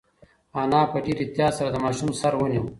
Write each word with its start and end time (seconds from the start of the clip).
انا 0.61 0.81
په 0.91 0.97
ډېر 1.05 1.17
احتیاط 1.21 1.53
سره 1.59 1.69
د 1.71 1.77
ماشوم 1.85 2.09
سر 2.21 2.33
ونیو. 2.37 2.63